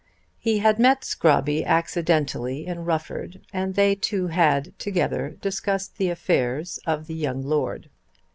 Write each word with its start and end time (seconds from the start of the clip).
He 0.39 0.57
had 0.57 0.79
met 0.79 1.01
Mr. 1.01 1.13
Scrobby 1.13 1.63
accidentally 1.63 2.65
in 2.65 2.85
Rufford 2.85 3.39
and 3.53 3.75
they 3.75 3.93
two 3.93 4.25
had 4.29 4.73
together 4.79 5.29
discussed 5.39 5.97
the 5.99 6.09
affairs 6.09 6.79
of 6.87 7.05
the 7.05 7.13
young 7.13 7.43
Lord. 7.43 7.87